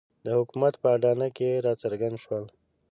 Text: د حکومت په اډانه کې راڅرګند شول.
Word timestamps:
د 0.25 0.27
حکومت 0.37 0.73
په 0.81 0.87
اډانه 0.95 1.27
کې 1.37 1.49
راڅرګند 1.65 2.15
شول. 2.23 2.43